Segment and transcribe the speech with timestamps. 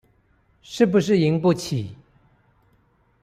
[0.63, 1.95] 是不是贏不起